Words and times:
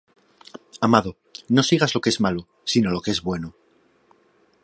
Amado, 0.87 1.11
no 1.55 1.61
sigas 1.61 1.93
lo 1.93 2.01
que 2.01 2.09
es 2.13 2.19
malo, 2.25 2.47
sino 2.63 2.89
lo 2.89 3.01
que 3.03 3.11
es 3.11 3.21
bueno. 3.21 3.53